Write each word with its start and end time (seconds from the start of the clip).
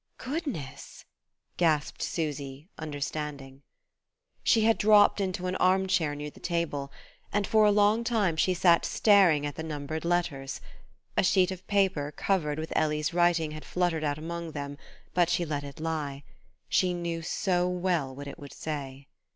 "Goodness" 0.17 1.05
gasped 1.57 2.01
Susy, 2.01 2.67
understanding. 2.79 3.61
She 4.43 4.61
had 4.63 4.79
dropped 4.79 5.21
into 5.21 5.45
an 5.45 5.55
armchair 5.57 6.15
near 6.15 6.31
the 6.31 6.39
table, 6.39 6.91
and 7.31 7.45
for 7.45 7.65
a 7.67 7.71
long 7.71 8.03
time 8.03 8.35
she 8.35 8.55
sat 8.55 8.83
staring 8.83 9.45
at 9.45 9.53
the 9.53 9.61
numbered 9.61 10.03
letters. 10.03 10.59
A 11.15 11.21
sheet 11.21 11.51
of 11.51 11.67
paper 11.67 12.11
covered 12.11 12.57
with 12.57 12.73
Ellie's 12.75 13.13
writing 13.13 13.51
had 13.51 13.63
fluttered 13.63 14.03
out 14.03 14.17
among 14.17 14.53
them, 14.53 14.75
but 15.13 15.29
she 15.29 15.45
let 15.45 15.63
it 15.63 15.79
lie; 15.79 16.23
she 16.67 16.95
knew 16.95 17.21
so 17.21 17.69
well 17.69 18.15
what 18.15 18.25
it 18.25 18.39
would 18.39 18.53
say! 18.53 19.05